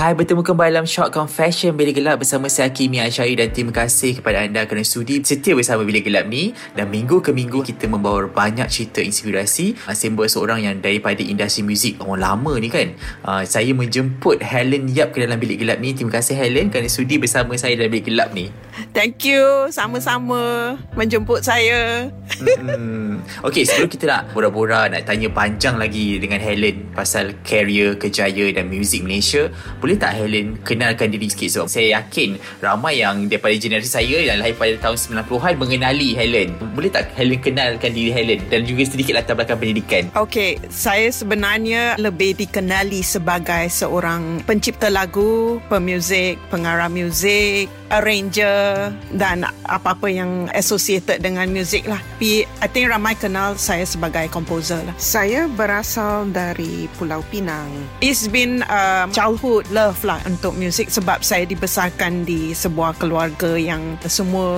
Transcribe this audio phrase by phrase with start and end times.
[0.00, 1.76] Hai, bertemu kembali dalam Short Confession.
[1.76, 5.84] Bilik Gelap bersama saya Kimi Asyari dan terima kasih kepada anda kerana sudi setia bersama
[5.84, 6.56] Bilik Gelap ni.
[6.72, 9.76] Dan minggu ke minggu kita membawa banyak cerita inspirasi.
[9.92, 12.96] Simbol seorang yang daripada industri muzik orang lama ni kan.
[13.20, 15.92] Uh, saya menjemput Helen Yap ke dalam Bilik Gelap ni.
[15.92, 18.48] Terima kasih Helen kerana sudi bersama saya dalam Bilik Gelap ni
[18.90, 23.42] Thank you sama-sama menjemput saya hmm.
[23.44, 28.72] Okay, sebelum kita nak bora-bora nak tanya panjang lagi dengan Helen pasal career, kejaya dan
[28.72, 33.90] muzik Malaysia boleh tak Helen kenalkan diri sikit sebab saya yakin ramai yang daripada generasi
[33.90, 36.56] saya yang lahir pada tahun 90-an mengenali Helen.
[36.72, 40.02] Boleh tak Helen kenalkan diri Helen dan juga sedikit latar belakang pendidikan?
[40.16, 48.69] Okay, saya sebenarnya lebih dikenali sebagai seorang pencipta lagu, pemuzik, pengarah muzik, arranger
[49.14, 52.00] dan apa-apa yang associated dengan muzik lah.
[52.20, 54.94] Tapi I think ramai kenal saya sebagai composer lah.
[55.00, 57.68] Saya berasal dari Pulau Pinang.
[58.04, 63.96] It's been a childhood love lah untuk muzik sebab saya dibesarkan di sebuah keluarga yang
[64.04, 64.52] semua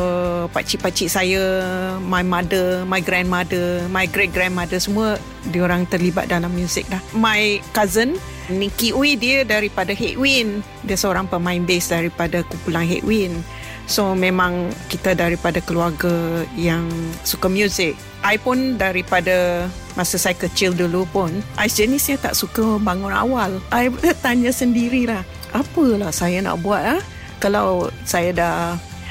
[0.51, 1.43] pakcik-pakcik saya,
[2.03, 7.03] my mother, my grandmother, my great grandmother semua diorang terlibat dalam muzik lah.
[7.15, 8.19] My cousin
[8.51, 10.67] Nikki Ui dia daripada Headwind.
[10.83, 13.39] Dia seorang pemain bass daripada kumpulan Headwind.
[13.87, 16.87] So memang kita daripada keluarga yang
[17.27, 17.99] suka muzik.
[18.23, 19.67] I pun daripada
[19.99, 23.59] masa saya kecil dulu pun, I jenisnya tak suka bangun awal.
[23.75, 23.91] I
[24.25, 27.01] tanya sendirilah, apalah saya nak buat ah?
[27.43, 28.57] Kalau saya dah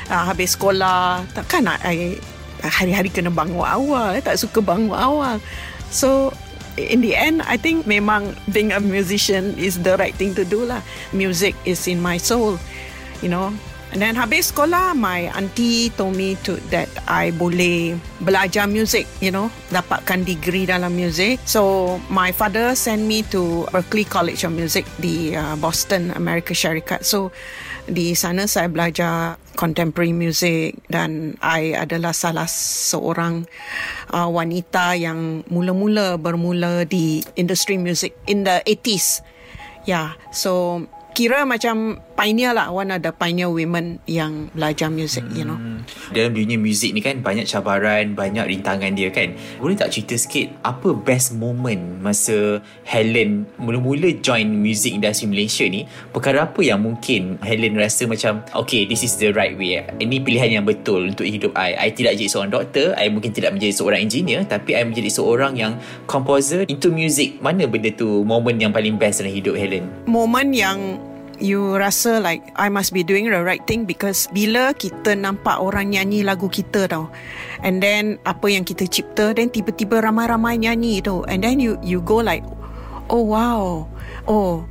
[0.07, 2.15] uh, habis sekolah, takkan nak I
[2.63, 4.15] hari-hari kena bangun awal.
[4.23, 5.43] Tak suka bangun awal.
[5.91, 6.31] So
[6.79, 10.63] in the end, I think memang being a musician is the right thing to do
[10.63, 10.79] lah.
[11.11, 12.55] Music is in my soul,
[13.19, 13.51] you know.
[13.91, 19.35] And then habis sekolah, my auntie told me to that I boleh belajar music, you
[19.35, 21.43] know, dapatkan degree dalam music.
[21.43, 27.03] So my father sent me to Berkeley College of Music di uh, Boston, Amerika Syarikat.
[27.03, 27.35] So
[27.83, 33.43] di sana saya belajar contemporary music dan I adalah salah seorang
[34.15, 39.19] uh, wanita yang mula-mula bermula di industri music in the 80s.
[39.83, 45.35] Yeah, so kira macam pioneer lah one of the pioneer women yang belajar music hmm.
[45.35, 45.57] you know.
[45.57, 45.81] Hmm.
[46.11, 49.33] dalam dunia muzik ni kan banyak cabaran banyak rintangan dia kan.
[49.57, 55.87] Boleh tak cerita sikit apa best moment masa Helen mula-mula join music industry Malaysia ni?
[56.11, 59.81] Perkara apa yang mungkin Helen rasa macam okay this is the right way?
[59.81, 61.73] Ini pilihan yang betul untuk hidup I.
[61.77, 65.55] I tidak jadi seorang doktor I mungkin tidak menjadi seorang engineer tapi I menjadi seorang
[65.57, 66.63] yang composer.
[66.67, 69.87] Into music mana benda tu moment yang paling best dalam hidup Helen?
[70.05, 70.99] Moment yang
[71.41, 75.91] you rasa like I must be doing the right thing because bila kita nampak orang
[75.91, 77.09] nyanyi lagu kita tau
[77.65, 81.99] and then apa yang kita cipta then tiba-tiba ramai-ramai nyanyi tu and then you you
[81.99, 82.45] go like
[83.11, 83.85] oh wow.
[84.25, 84.63] Oh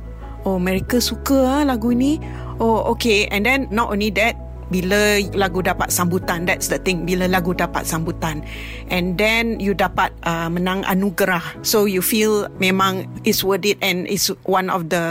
[0.43, 2.17] oh mereka suka ah lagu ni.
[2.57, 3.29] Oh okay.
[3.29, 4.35] And then not only that
[4.71, 7.03] bila lagu dapat sambutan that's the thing.
[7.03, 8.41] Bila lagu dapat sambutan.
[8.87, 11.43] And then you dapat uh, menang anugerah.
[11.61, 15.03] So you feel memang it's worth it and it's one of the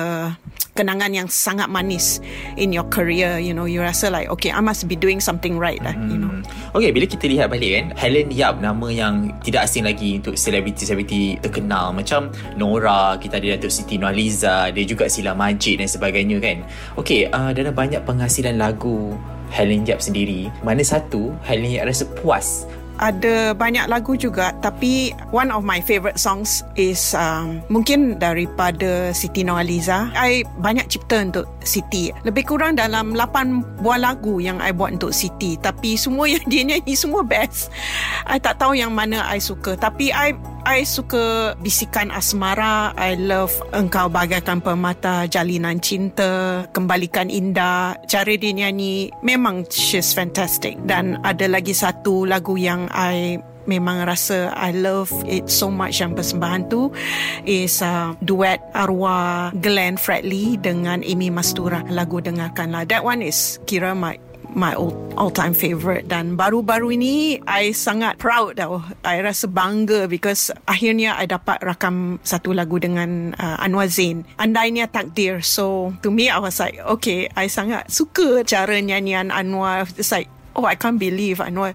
[0.80, 2.24] kenangan yang sangat manis
[2.56, 3.36] in your career.
[3.36, 6.32] You know you rasa like okay I must be doing something right lah you know.
[6.32, 6.42] Hmm.
[6.72, 11.44] okay bila kita lihat balik kan Helen Yap nama yang tidak asing lagi untuk selebriti-selebriti
[11.44, 11.92] terkenal.
[11.92, 16.64] Macam Nora kita ada Datuk Siti Nurhaliza dia juga Sila Majid dan sebagainya kan.
[16.96, 19.12] Okay uh, dalam banyak penghasilan lagu
[19.50, 20.48] Helen Yap sendiri.
[20.62, 22.64] Mana satu Helen Yap rasa puas?
[23.00, 29.40] Ada banyak lagu juga tapi one of my favorite songs is um, mungkin daripada Siti
[29.40, 32.12] Noaliza I banyak cipta untuk Siti.
[32.28, 36.60] Lebih kurang dalam 8 buah lagu yang I buat untuk Siti tapi semua yang dia
[36.60, 37.72] nyanyi semua best.
[38.28, 40.36] I tak tahu yang mana I suka tapi I
[40.68, 42.92] I suka bisikan asmara.
[42.96, 47.96] I love engkau bagaikan permata jalinan cinta, kembalikan indah.
[48.04, 50.76] Cara dia nyanyi memang she's fantastic.
[50.84, 56.16] Dan ada lagi satu lagu yang I memang rasa I love it so much yang
[56.16, 56.90] persembahan tu
[57.44, 63.92] is uh, duet arwah Glenn Fredly dengan Amy Mastura lagu dengarkanlah that one is kira
[63.92, 64.16] my
[64.54, 66.10] my all, all time favorite.
[66.10, 68.82] Dan baru-baru ini I sangat proud tau.
[69.06, 74.26] I rasa bangga because akhirnya I dapat rakam satu lagu dengan uh, Anwar Zain.
[74.36, 75.42] Andainya Takdir.
[75.44, 79.86] So to me I was like okay I sangat suka cara nyanyian Anwar.
[79.96, 81.70] It's like Oh I can't believe I know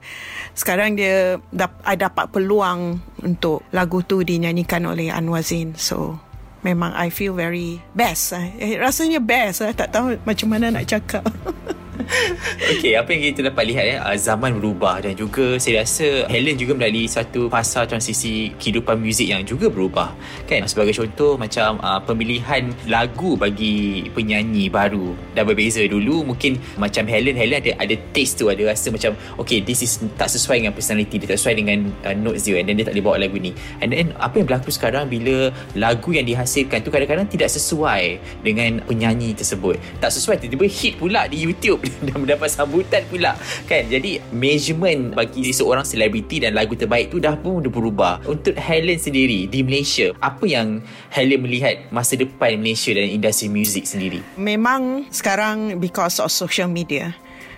[0.51, 5.80] sekarang dia dap, I dapat peluang untuk lagu tu dinyanyikan oleh Anwar Zain.
[5.80, 6.19] So
[6.60, 8.36] memang I feel very best.
[8.36, 9.63] Eh, rasanya best.
[9.63, 9.71] Eh.
[9.71, 11.24] tak tahu macam mana nak cakap
[12.75, 16.74] Okay, apa yang kita dapat lihat ya, zaman berubah dan juga saya rasa Helen juga
[16.75, 20.12] melalui satu fasa transisi kehidupan muzik yang juga berubah.
[20.50, 20.65] Kan?
[20.65, 27.38] Sebagai contoh macam uh, pemilihan lagu bagi penyanyi baru dah berbeza dulu mungkin macam Helen
[27.38, 31.21] Helen ada ada taste tu ada rasa macam okay this is tak sesuai dengan personality
[31.21, 31.77] dia tak sesuai dengan
[32.07, 33.51] uh, notes dia and then dia tak boleh bawa lagu ni.
[33.80, 38.81] And then apa yang berlaku sekarang bila lagu yang dihasilkan tu kadang-kadang tidak sesuai dengan
[38.83, 39.77] penyanyi tersebut.
[40.01, 43.37] Tak sesuai tiba-tiba hit pula di YouTube dan mendapat sambutan pula.
[43.69, 43.87] Kan?
[43.87, 48.21] Jadi measurement bagi seorang selebriti dan lagu terbaik tu dah pun berubah.
[48.25, 53.85] Untuk Helen sendiri di Malaysia apa yang Helen melihat masa depan Malaysia dan industri muzik
[53.85, 54.19] sendiri?
[54.35, 57.13] Memang sekarang because of social media.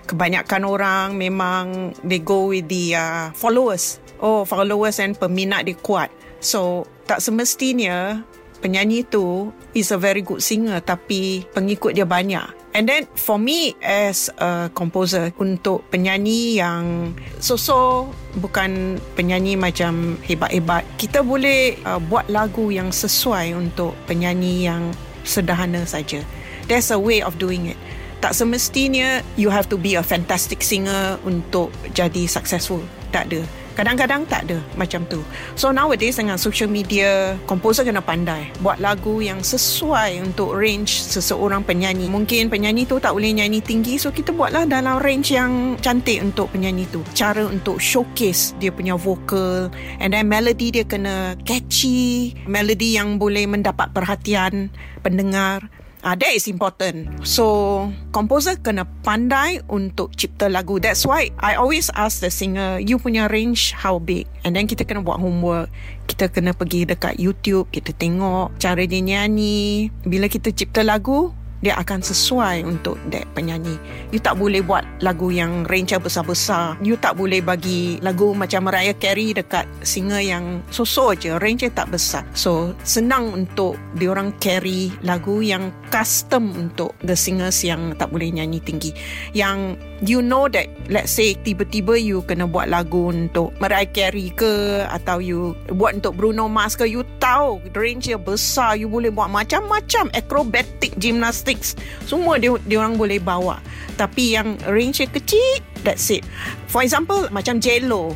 [0.07, 4.00] Kebanyakan orang memang they go with the uh, followers.
[4.24, 6.07] Oh followers and peminat dia kuat.
[6.39, 8.24] So tak semestinya
[8.63, 13.74] penyanyi tu is a very good singer tapi pengikut dia banyak And then for me
[13.81, 17.09] as a composer untuk penyanyi yang
[17.41, 24.94] so-so bukan penyanyi macam hebat-hebat, kita boleh uh, buat lagu yang sesuai untuk penyanyi yang
[25.25, 26.21] sederhana saja.
[26.69, 27.79] There's a way of doing it.
[28.21, 32.85] Tak semestinya you have to be a fantastic singer untuk jadi successful.
[33.09, 33.41] Tak ada.
[33.77, 35.21] Kadang-kadang tak ada macam tu.
[35.53, 41.62] So nowadays dengan social media, komposer kena pandai buat lagu yang sesuai untuk range seseorang
[41.62, 42.09] penyanyi.
[42.09, 46.50] Mungkin penyanyi tu tak boleh nyanyi tinggi, so kita buatlah dalam range yang cantik untuk
[46.50, 47.06] penyanyi tu.
[47.13, 49.69] Cara untuk showcase dia punya vokal
[50.01, 54.74] and then melody dia kena catchy, melody yang boleh mendapat perhatian
[55.06, 55.69] pendengar.
[56.06, 57.10] Ah, uh, that is important.
[57.26, 60.78] So, composer kena pandai untuk cipta lagu.
[60.78, 64.30] That's why I always ask the singer, you punya range how big?
[64.46, 65.74] And then kita kena buat homework.
[66.06, 69.90] Kita kena pergi dekat YouTube, kita tengok cara dia nyanyi.
[70.06, 73.77] Bila kita cipta lagu, dia akan sesuai untuk that penyanyi.
[74.13, 76.77] You tak boleh buat lagu yang range besar-besar.
[76.86, 81.33] You tak boleh bagi lagu macam Mariah Carey dekat singer yang so-so je.
[81.42, 82.21] Range tak besar.
[82.38, 88.62] So, senang untuk diorang carry lagu yang custom untuk the singers yang tak boleh nyanyi
[88.62, 88.94] tinggi.
[89.33, 94.86] Yang you know that let's say tiba-tiba you kena buat lagu untuk Mariah Carey ke
[94.86, 99.32] atau you buat untuk Bruno Mars ke you tahu range dia besar you boleh buat
[99.32, 101.74] macam-macam acrobatic gymnastics.
[102.06, 103.58] Semua dia dia orang boleh bawa.
[103.98, 106.22] Tapi yang range dia kecil that's it.
[106.70, 108.14] For example macam J-Lo.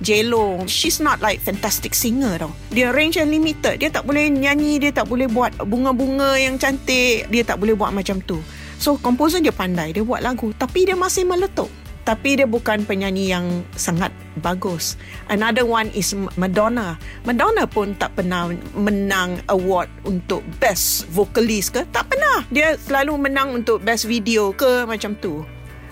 [0.00, 2.50] J-Lo she's not like fantastic singer tau.
[2.74, 3.78] Dia range yang limited.
[3.78, 7.30] Dia tak boleh nyanyi dia tak boleh buat bunga-bunga yang cantik.
[7.30, 8.40] Dia tak boleh buat macam tu
[8.80, 10.56] So komposer dia pandai Dia buat lagu.
[10.56, 11.68] Tapi dia masih meletup.
[12.00, 14.08] Tapi dia bukan penyanyi yang Sangat
[14.40, 14.96] bagus.
[15.28, 16.96] Another one is Madonna.
[17.28, 21.84] Madonna pun tak pernah Menang award Untuk best vocalist ke?
[21.92, 22.48] Tak pernah.
[22.48, 25.44] Dia selalu menang Untuk best video ke Macam tu.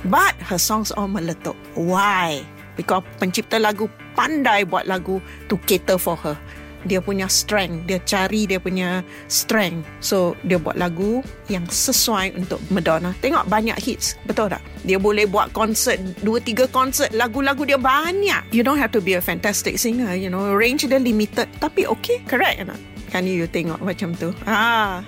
[0.09, 1.61] But her songs all meletup.
[1.77, 2.41] Why?
[2.73, 5.21] Because pencipta lagu Pandai buat lagu
[5.53, 6.41] To cater for her
[6.87, 9.87] dia punya strength dia cari dia punya strength.
[9.99, 13.15] So dia buat lagu yang sesuai untuk Madonna.
[13.19, 14.63] Tengok banyak hits betul tak?
[14.87, 18.55] Dia boleh buat konsert dua tiga konsert lagu-lagu dia banyak.
[18.55, 20.47] You don't have to be a fantastic singer you know.
[20.55, 24.31] Range dia limited tapi okay correct tak kan you tengok macam tu?
[24.45, 25.01] Ah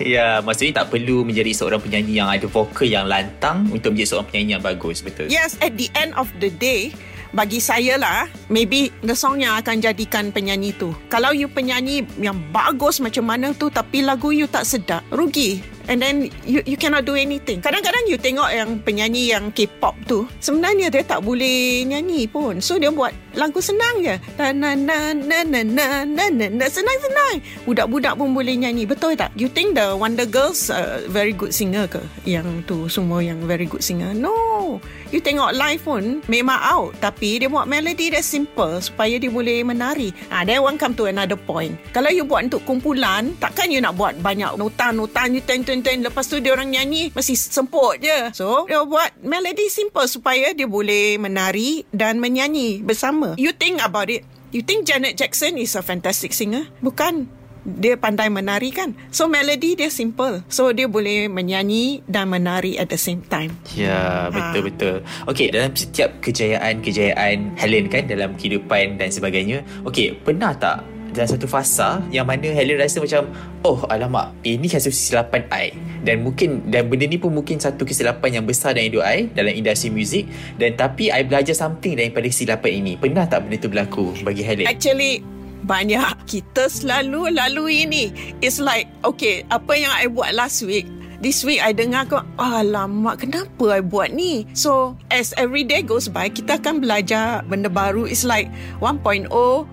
[0.00, 4.28] Ya, maksudnya tak perlu menjadi seorang penyanyi yang ada vokal yang lantang untuk menjadi seorang
[4.28, 5.28] penyanyi yang bagus, betul?
[5.30, 6.92] Yes, at the end of the day,
[7.34, 10.94] bagi saya lah maybe the song yang akan jadikan penyanyi tu.
[11.10, 15.60] Kalau you penyanyi yang bagus macam mana tu tapi lagu you tak sedap rugi.
[15.84, 17.60] And then you you cannot do anything.
[17.60, 22.62] Kadang-kadang you tengok yang penyanyi yang K-pop tu sebenarnya dia tak boleh nyanyi pun.
[22.64, 24.16] So dia buat lagu senang je.
[24.38, 27.36] Na na na na na na na na na senang senang.
[27.66, 28.86] Budak-budak pun boleh nyanyi.
[28.86, 29.34] Betul tak?
[29.34, 32.00] You think the Wonder Girls uh, very good singer ke?
[32.24, 34.14] Yang tu semua yang very good singer.
[34.14, 34.78] No.
[35.10, 36.98] You tengok live pun memang out.
[36.98, 40.10] Tapi dia buat melody dia simple supaya dia boleh menari.
[40.30, 41.74] Ah, ha, then one come to another point.
[41.94, 46.02] Kalau you buat untuk kumpulan, takkan you nak buat banyak nota-nota you ten ten ten.
[46.02, 48.34] Lepas tu dia orang nyanyi mesti semput je.
[48.34, 54.12] So, dia buat melody simple supaya dia boleh menari dan menyanyi bersama You think about
[54.12, 54.28] it.
[54.52, 56.68] You think Janet Jackson is a fantastic singer?
[56.78, 57.26] Bukan
[57.64, 62.92] dia pandai menari kan so melody dia simple so dia boleh menyanyi dan menari at
[62.92, 64.96] the same time Ya, betul betul.
[65.26, 69.64] Okey, dalam setiap kejayaan-kejayaan Helen kan dalam kehidupan dan sebagainya.
[69.82, 73.30] Okey, pernah tak dalam satu fasa yang mana Helen rasa macam
[73.62, 75.70] oh alamak ini satu kesilapan I.
[76.04, 79.54] Dan mungkin dan benda ni pun mungkin satu kesilapan yang besar dalam hidup I dalam
[79.54, 80.26] industri muzik.
[80.58, 82.92] Dan tapi I belajar something daripada kesilapan ini.
[82.98, 84.66] Pernah tak benda tu berlaku bagi Helen?
[84.66, 85.22] Actually
[85.64, 86.26] banyak.
[86.28, 88.10] Kita selalu lalui ini.
[88.42, 90.90] It's like okay, apa yang I buat last week
[91.24, 94.44] This week I dengar kau Alamak kenapa I buat ni?
[94.52, 98.04] So as every day goes by Kita akan belajar benda baru.
[98.04, 98.52] It's like
[98.84, 99.72] 1.0 2.0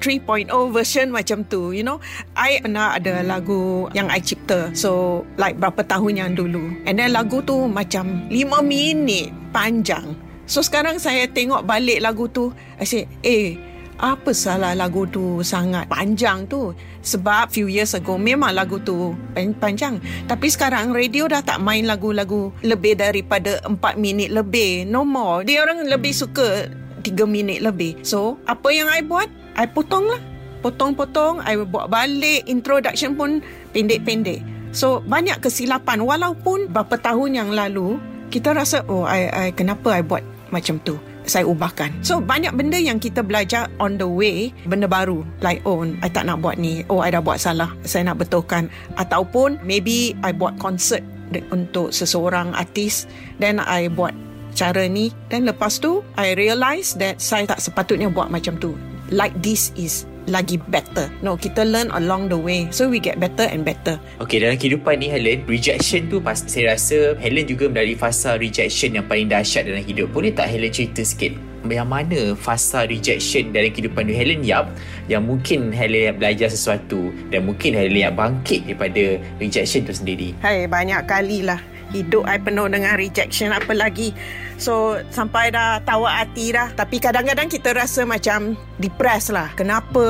[0.00, 2.00] 3.0 version macam tu You know.
[2.34, 6.72] I pernah ada lagu Yang I cipta So like berapa tahun yang dulu.
[6.88, 10.16] And then lagu tu macam 5 minit Panjang.
[10.50, 15.84] So sekarang saya tengok balik lagu tu I say Eh apa salah lagu tu sangat
[15.92, 16.72] panjang tu?
[17.04, 20.00] Sebab few years ago memang lagu tu pan- panjang.
[20.24, 25.44] Tapi sekarang radio dah tak main lagu-lagu lebih daripada 4 minit lebih no more.
[25.44, 26.72] Dia orang lebih suka
[27.04, 28.00] 3 minit lebih.
[28.00, 29.28] So apa yang I buat
[29.60, 30.20] I potong lah
[30.64, 33.44] potong-potong I buat balik introduction pun
[33.76, 34.40] pendek-pendek
[34.72, 38.00] so banyak kesilapan walaupun berapa tahun yang lalu
[38.32, 40.96] kita rasa oh I, I kenapa I buat macam tu
[41.30, 41.94] saya ubahkan.
[42.02, 45.22] So banyak benda yang kita belajar on the way, benda baru.
[45.44, 46.82] Like oh I tak nak buat ni.
[46.90, 47.70] Oh I dah buat salah.
[47.86, 48.66] Saya nak betulkan.
[48.98, 53.06] Ataupun maybe I buat concert de- untuk seseorang artis
[53.38, 54.12] then I buat
[54.50, 58.74] cara ni dan lepas tu I realise that saya tak sepatutnya buat macam tu.
[59.10, 61.10] Like this is lagi better.
[61.20, 62.70] No, kita learn along the way.
[62.70, 63.98] So we get better and better.
[64.22, 68.94] Okey, dalam kehidupan ni Helen, rejection tu pas saya rasa Helen juga melalui fasa rejection
[68.94, 70.14] yang paling dahsyat dalam hidup.
[70.14, 71.34] Boleh tak Helen cerita sikit
[71.68, 74.72] yang mana fasa rejection dalam kehidupan tu Helen Yap
[75.12, 80.32] yang mungkin Helen belajar sesuatu dan mungkin Helen yang bangkit daripada rejection tu sendiri.
[80.40, 81.60] Hai, banyak kali lah.
[81.90, 84.14] Hidup I penuh dengan rejection apa lagi.
[84.60, 86.70] So, sampai dah tawa hati dah.
[86.72, 89.50] Tapi kadang-kadang kita rasa macam depressed lah.
[89.58, 90.04] Kenapa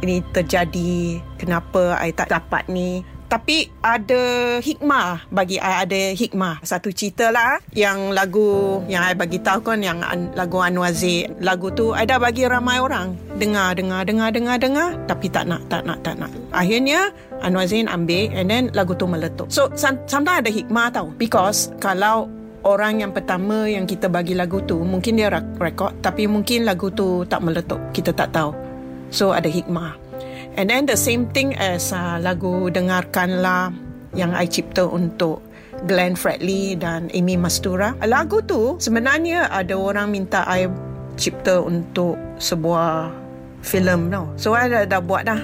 [0.00, 1.20] ini terjadi?
[1.36, 3.04] Kenapa I tak dapat ni?
[3.30, 4.22] Tapi ada
[4.58, 6.66] hikmah bagi I ada hikmah.
[6.66, 11.38] Satu cerita lah yang lagu yang I bagi tahu kan yang an, lagu Anwar Zaid.
[11.38, 15.62] Lagu tu I dah bagi ramai orang dengar dengar dengar dengar dengar tapi tak nak
[15.70, 16.34] tak nak tak nak.
[16.50, 19.46] Akhirnya Anwar Zain ambil and then lagu tu meletup.
[19.46, 21.14] So some- sometimes ada hikmah tau.
[21.14, 22.26] Because kalau
[22.66, 27.22] orang yang pertama yang kita bagi lagu tu mungkin dia rekod tapi mungkin lagu tu
[27.30, 27.78] tak meletup.
[27.94, 28.50] Kita tak tahu.
[29.14, 30.09] So ada hikmah.
[30.58, 33.70] And then the same thing as uh, lagu Dengarkanlah
[34.18, 35.42] yang I cipta untuk
[35.86, 37.94] Glenn Fredly dan Amy Mastura.
[38.02, 40.66] Lagu tu sebenarnya ada orang minta I
[41.14, 43.14] cipta untuk sebuah
[43.62, 44.26] filem tau.
[44.36, 45.40] So I dah, dah buat dah.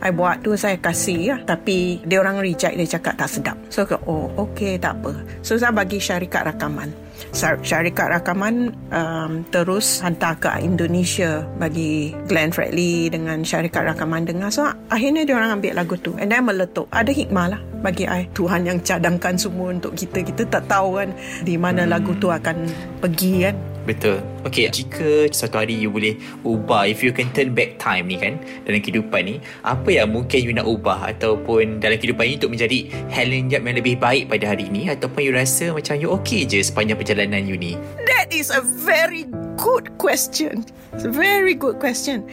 [0.00, 1.40] I buat tu saya kasih lah.
[1.44, 3.56] Tapi dia orang reject dia cakap tak sedap.
[3.68, 5.12] So oh okay tak apa.
[5.44, 6.90] So saya bagi syarikat rakaman.
[7.30, 14.50] Syar- Syarikat rakaman um, terus hantar ke Indonesia bagi Glenn Fredly dengan syarikat rakaman dengar.
[14.50, 16.88] So akhirnya dia orang ambil lagu tu and then meletup.
[16.90, 18.28] Ada hikmah lah bagi I.
[18.36, 20.22] Tuhan yang cadangkan semua untuk kita.
[20.22, 21.10] Kita tak tahu kan
[21.42, 22.68] di mana lagu tu akan
[23.00, 23.56] pergi kan.
[23.88, 24.20] Betul.
[24.44, 28.36] Okay, jika suatu hari you boleh ubah, if you can turn back time ni kan,
[28.68, 32.78] dalam kehidupan ni, apa yang mungkin you nak ubah ataupun dalam kehidupan ni untuk menjadi
[33.08, 36.60] Helen Yap yang lebih baik pada hari ni ataupun you rasa macam you okay je
[36.60, 37.74] sepanjang perjalanan you ni?
[38.04, 39.24] That is a very
[39.56, 40.68] good question.
[40.92, 42.28] It's a very good question.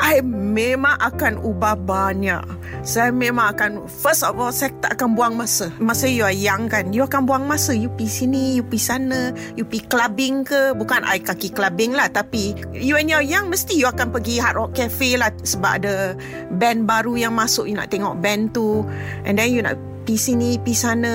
[0.00, 2.40] I memang akan ubah banyak.
[2.80, 5.68] Saya memang akan first of all saya tak akan buang masa.
[5.76, 7.76] Masa you are young kan, you akan buang masa.
[7.76, 9.20] You pergi sini, you pergi sana,
[9.54, 10.72] you pergi clubbing ke?
[10.72, 14.56] Bukan I kaki clubbing lah, tapi you when you're young mesti you akan pergi Hard
[14.56, 16.16] Rock Cafe lah sebab ada
[16.56, 17.68] band baru yang masuk.
[17.68, 18.82] You nak tengok band tu,
[19.28, 19.76] and then you nak
[20.08, 21.12] pergi sini, pergi sana,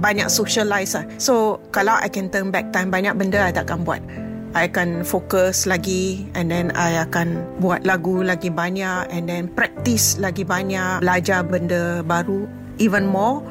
[0.00, 1.04] banyak socialize lah.
[1.20, 4.00] So, kalau I can turn back time, banyak benda I takkan buat.
[4.54, 10.14] I akan fokus lagi and then I akan buat lagu lagi banyak and then practice
[10.22, 12.46] lagi banyak, belajar benda baru
[12.78, 13.42] even more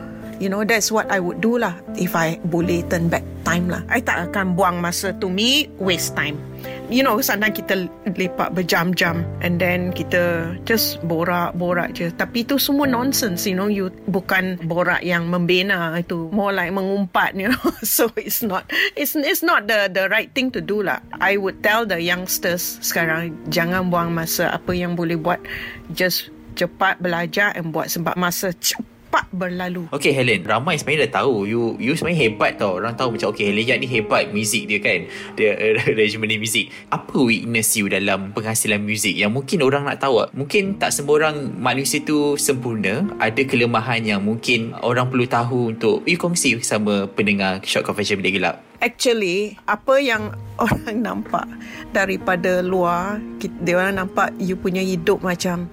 [0.41, 3.83] You know, that's what I would do lah if I boleh turn back time lah.
[3.91, 6.39] I tak akan buang masa to me waste time.
[6.87, 12.07] You know, sometimes kita lepak berjam-jam and then kita just borak-borak je.
[12.15, 13.67] Tapi itu semua nonsense, you know.
[13.67, 16.31] You bukan borak yang membina itu.
[16.31, 17.67] More like mengumpat, you know.
[17.83, 21.03] So it's not it's it's not the the right thing to do lah.
[21.19, 25.43] I would tell the youngsters sekarang jangan buang masa apa yang boleh buat
[25.91, 28.92] just cepat belajar and buat sebab masa cepat
[29.29, 29.85] berlalu.
[29.93, 32.81] Okay Helen, ramai sebenarnya dah tahu you you sebenarnya hebat tau.
[32.81, 35.05] Orang tahu macam okay Helen Yap ni hebat muzik dia kan.
[35.37, 35.53] Dia
[35.89, 36.65] arrangement dia muzik.
[36.89, 40.25] Apa weakness you dalam penghasilan muzik yang mungkin orang nak tahu?
[40.33, 43.05] Mungkin tak semua orang manusia tu sempurna.
[43.21, 48.41] Ada kelemahan yang mungkin orang perlu tahu untuk you kongsi sama pendengar Short Confession Bilik
[48.41, 48.63] Gelap.
[48.83, 51.47] Actually, apa yang orang nampak
[51.95, 53.21] daripada luar,
[53.61, 55.67] dia orang nampak you punya hidup macam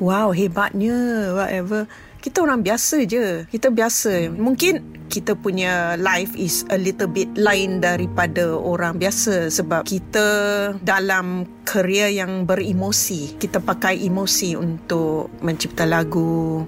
[0.00, 1.88] wow, hebatnya, whatever
[2.26, 3.46] kita orang biasa je.
[3.46, 4.34] Kita biasa.
[4.34, 10.26] Mungkin kita punya life is a little bit lain daripada orang biasa sebab kita
[10.82, 13.38] dalam kerja yang beremosi.
[13.38, 16.66] Kita pakai emosi untuk mencipta lagu,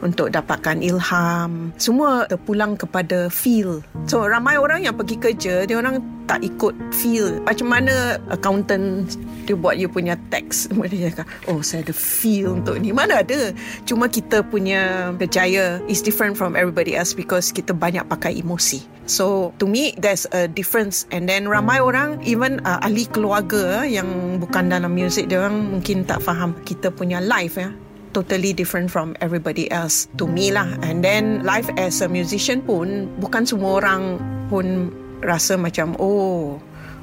[0.00, 1.72] untuk dapatkan ilham.
[1.76, 3.84] Semua terpulang kepada feel.
[4.08, 7.42] So ramai orang yang pergi kerja, dia orang tak ikut feel.
[7.42, 10.70] Macam mana accountant dia buat you punya tax.
[10.90, 12.94] Dia cakap, oh saya ada feel untuk ni.
[12.94, 13.54] Mana ada.
[13.86, 18.82] Cuma kita punya kerjaya is different from everybody else because kita banyak pakai emosi.
[19.10, 24.38] So to me there's a difference and then ramai orang even uh, ahli keluarga yang
[24.38, 27.74] bukan dalam music dia orang mungkin tak faham kita punya life ya
[28.12, 33.08] totally different from everybody else to me lah and then life as a musician pun
[33.22, 34.18] bukan semua orang
[34.50, 34.90] pun
[35.22, 36.58] rasa macam oh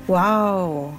[0.09, 0.91] wow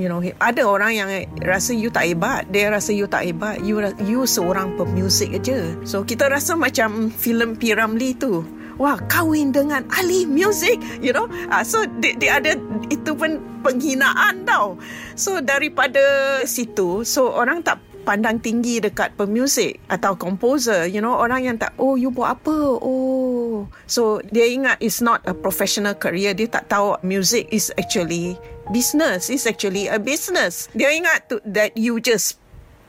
[0.00, 1.08] you know ada orang yang
[1.44, 6.02] rasa you tak hebat dia rasa you tak hebat you you seorang pemuzik aja so
[6.02, 8.42] kita rasa macam filem Piramli tu
[8.80, 11.28] Wah, kahwin dengan ahli muzik, you know.
[11.52, 12.56] Uh, so, dia, dia ada
[12.88, 14.80] itu pun penghinaan tau.
[15.12, 16.00] So, daripada
[16.48, 21.70] situ, so orang tak pandang tinggi dekat pemuzik atau composer you know orang yang tak
[21.78, 22.82] oh you buat apa?
[22.82, 23.70] Oh.
[23.86, 26.34] So dia ingat it's not a professional career.
[26.34, 28.34] Dia tak tahu music is actually
[28.74, 29.30] business.
[29.30, 30.66] Is actually a business.
[30.74, 32.41] Dia ingat to, that you just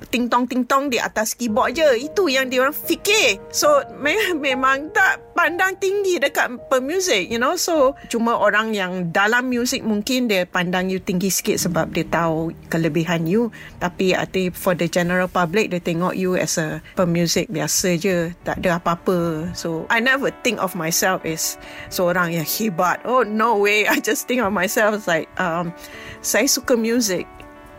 [0.10, 1.86] ting tong ting tong di atas keyboard je.
[2.10, 3.40] Itu yang dia orang fikir.
[3.54, 3.68] So
[4.04, 7.56] me- memang tak pandang tinggi dekat pemuzik you know.
[7.56, 12.52] So cuma orang yang dalam muzik mungkin dia pandang you tinggi sikit sebab dia tahu
[12.68, 13.54] kelebihan you.
[13.80, 18.32] Tapi I think for the general public dia tengok you as a pemuzik biasa je.
[18.44, 19.52] Tak ada apa-apa.
[19.54, 21.56] So I never think of myself as
[21.94, 23.04] seorang yang hebat.
[23.06, 23.86] Oh no way.
[23.94, 25.76] I just think of myself as like um,
[26.24, 27.28] saya suka music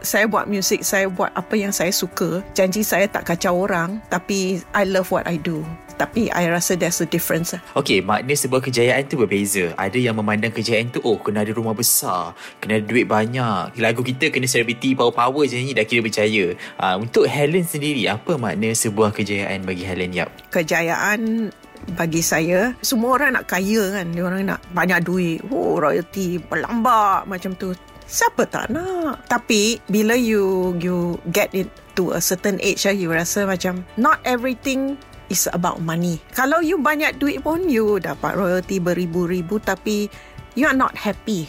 [0.04, 2.44] saya buat muzik, saya buat apa yang saya suka.
[2.52, 5.64] Janji saya tak kacau orang, tapi I love what I do.
[5.94, 7.54] Tapi I rasa there's a difference.
[7.72, 9.72] Okay, makna sebuah kejayaan tu berbeza.
[9.78, 13.78] Ada yang memandang kejayaan tu, oh kena ada rumah besar, kena ada duit banyak.
[13.78, 16.58] Lagu kita kena selebriti power-power je ni dah kira berjaya.
[16.76, 20.28] Uh, untuk Helen sendiri, apa makna sebuah kejayaan bagi Helen Yap?
[20.50, 21.54] Kejayaan
[21.94, 27.28] bagi saya semua orang nak kaya kan dia orang nak banyak duit oh royalty berlambak
[27.28, 29.24] macam tu Siapa tak nak?
[29.26, 35.00] Tapi bila you you get it to a certain age, you rasa macam not everything
[35.32, 36.20] is about money.
[36.36, 40.12] Kalau you banyak duit pun you dapat royalty beribu-ribu tapi
[40.52, 41.48] you are not happy.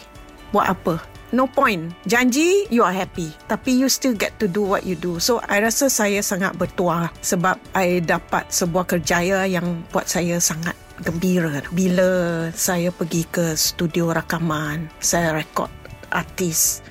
[0.54, 0.94] Buat apa?
[1.34, 1.92] No point.
[2.08, 5.20] Janji you are happy tapi you still get to do what you do.
[5.20, 10.72] So I rasa saya sangat bertuah sebab I dapat sebuah kerjaya yang buat saya sangat
[11.04, 11.60] gembira.
[11.74, 15.68] Bila saya pergi ke studio rakaman, saya rekod
[16.10, 16.84] artis.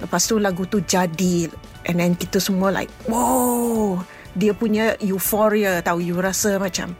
[0.00, 1.48] Lepas tu lagu tu jadi
[1.88, 3.96] and then kita semua like wow
[4.36, 6.92] dia punya euphoria tahu you rasa macam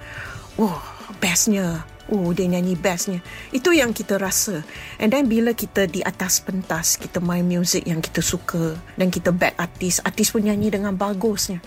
[0.57, 1.85] wow bestnya.
[2.07, 3.19] Oh dia nyanyi bestnya.
[3.51, 4.63] Itu yang kita rasa.
[5.03, 9.35] And then bila kita di atas pentas kita main music yang kita suka dan kita
[9.35, 11.59] back artis artis pun nyanyi dengan bagusnya.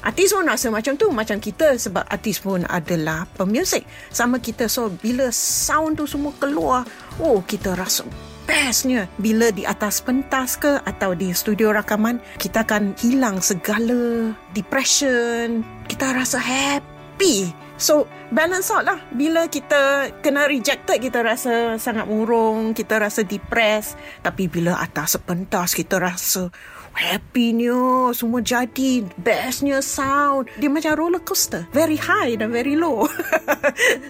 [0.00, 1.12] Artis pun rasa macam tu.
[1.12, 3.84] Macam kita Sebab artis pun adalah Pemuzik.
[4.08, 4.66] Sama kita.
[4.66, 6.88] So bila sound tu semua keluar
[7.20, 12.94] Oh kita rasa bestnya bila di atas pentas ke atau di studio rakaman kita akan
[12.98, 15.62] hilang segala depression.
[15.86, 17.52] Kita rasa happy.
[17.80, 18.98] So balance out lah.
[19.10, 23.98] Bila kita kena rejected kita rasa sangat murung kita rasa depressed.
[24.22, 26.50] Tapi bila atas pentas kita rasa
[26.92, 30.46] happynya semua jadi bestnya sound.
[30.60, 33.06] Dia macam roller coaster very high dan very low.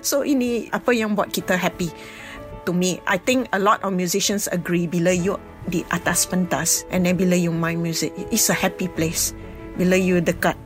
[0.02, 2.21] So ini apa yang buat kita happy
[2.64, 3.02] to me.
[3.06, 5.38] I think a lot of musicians agree bila you
[5.70, 9.34] di atas pentas and then bila you main music, it's a happy place.
[9.78, 10.58] Bila you dekat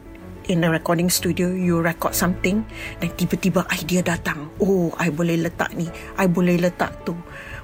[0.46, 2.62] in the recording studio, you record something,
[3.02, 4.50] dan tiba-tiba idea datang.
[4.62, 5.90] Oh, I boleh letak ni.
[6.18, 7.14] I boleh letak tu.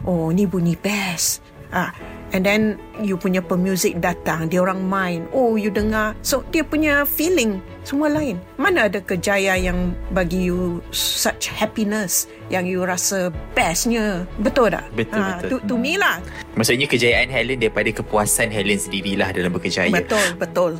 [0.03, 1.43] Oh, ni bunyi best.
[1.73, 1.95] Ah,
[2.33, 5.29] and then you punya pemuzik datang, dia orang main.
[5.31, 6.17] Oh, you dengar.
[6.25, 8.41] So, dia punya feeling semua lain.
[8.57, 14.25] Mana ada kejaya yang bagi you such happiness yang you rasa bestnya.
[14.41, 14.89] Betul tak?
[14.97, 15.61] Betul, Ah, betul.
[15.63, 16.19] To, to me lah.
[16.57, 19.93] Maksudnya kejayaan Helen daripada kepuasan Helen sendirilah dalam bekerjaya.
[19.93, 20.73] Betul, betul.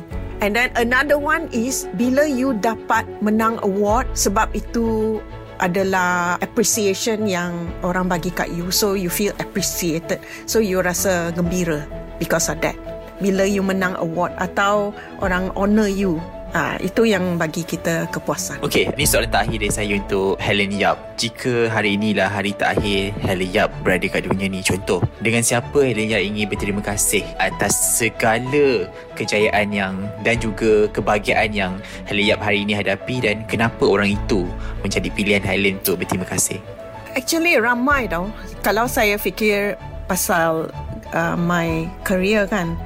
[0.43, 5.21] And then another one is bila you dapat menang award sebab itu
[5.61, 8.73] adalah appreciation yang orang bagi kat you.
[8.73, 10.21] So you feel appreciated.
[10.49, 11.85] So you rasa gembira
[12.17, 12.77] because of that.
[13.21, 16.17] Bila you menang award atau orang honor you
[16.53, 21.17] ah itu yang bagi kita kepuasan Okey, ni soalan terakhir dari saya untuk Helen Yap.
[21.17, 26.13] Jika hari inilah hari terakhir Helen Yap berada kat dunia ni, contoh, dengan siapa Helen
[26.13, 28.85] Yap ingin berterima kasih atas segala
[29.17, 31.73] kejayaan yang dan juga kebahagiaan yang
[32.05, 34.45] Helen Yap hari ini hadapi dan kenapa orang itu
[34.85, 36.61] menjadi pilihan Helen untuk berterima kasih?
[37.13, 38.29] Actually ramai tau
[38.65, 39.77] Kalau saya fikir
[40.09, 40.73] pasal
[41.13, 42.77] uh, my career kan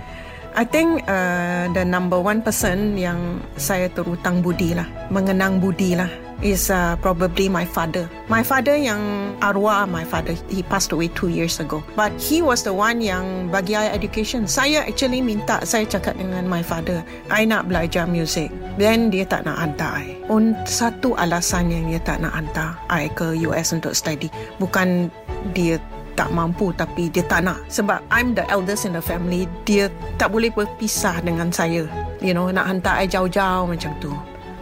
[0.58, 6.10] I think uh, the number one person yang saya terutang budi lah Mengenang budi lah
[6.42, 8.06] is uh, probably my father.
[8.30, 9.02] My father yang
[9.42, 11.82] arwah my father, he passed away two years ago.
[11.98, 14.46] But he was the one yang bagi I education.
[14.46, 17.02] Saya actually minta, saya cakap dengan my father,
[17.34, 18.54] I nak belajar music.
[18.78, 20.22] Then dia tak nak hantar I.
[20.30, 24.30] Un, satu alasan yang dia tak nak hantar I ke US untuk study.
[24.62, 25.10] Bukan
[25.58, 25.82] dia
[26.18, 27.62] tak mampu tapi dia tak nak.
[27.70, 31.86] Sebab I'm the eldest in the family dia tak boleh berpisah dengan saya.
[32.20, 34.12] You know nak hantar I jauh-jauh macam tu.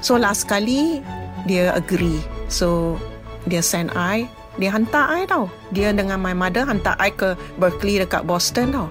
[0.03, 0.99] So last kali
[1.47, 2.19] dia agree.
[2.51, 2.99] So
[3.47, 4.27] dia send I
[4.59, 5.47] dia hantar I tau.
[5.71, 8.87] Dia dengan my mother hantar I ke Berkeley dekat Boston tau.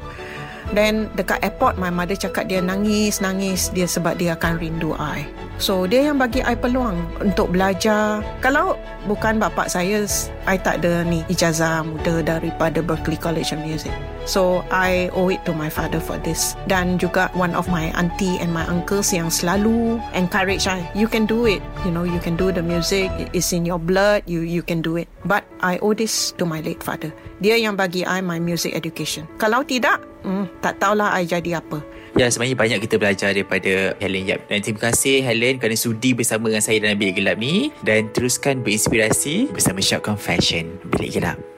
[0.73, 5.29] Then dekat airport my mother cakap dia nangis nangis dia sebab dia akan rindu I.
[5.59, 8.21] So dia yang bagi I peluang untuk belajar.
[8.43, 8.75] Kalau
[9.07, 10.03] bukan bapak saya
[10.45, 13.95] I tak ada ni ijazah muda daripada Berkeley College of Music.
[14.25, 16.57] So I owe it to my father for this.
[16.67, 20.83] Dan juga one of my auntie and my uncles yang selalu encourage I.
[20.97, 21.61] You can do it.
[21.85, 23.13] You know, you can do the music.
[23.37, 24.25] It's in your blood.
[24.25, 25.07] You you can do it.
[25.29, 27.13] But I owe this to my late father.
[27.45, 29.29] Dia yang bagi I my music education.
[29.37, 31.94] Kalau tidak, hmm, tak tahulah I jadi apa.
[32.15, 34.47] Ya, sebenarnya banyak kita belajar daripada Helen Yap.
[34.47, 37.75] Dan terima kasih Helen kerana sudi bersama dengan saya dalam Bilik Gelap ni.
[37.83, 41.54] Dan teruskan berinspirasi bersama Shock Confession Bilik Gelap.